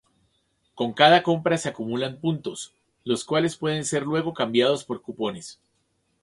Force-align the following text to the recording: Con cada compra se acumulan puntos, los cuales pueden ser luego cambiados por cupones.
Con 0.73 0.93
cada 0.93 1.21
compra 1.21 1.59
se 1.59 1.69
acumulan 1.69 2.17
puntos, 2.17 2.73
los 3.03 3.23
cuales 3.23 3.55
pueden 3.55 3.85
ser 3.85 4.01
luego 4.01 4.33
cambiados 4.33 4.83
por 4.83 5.03
cupones. 5.03 5.59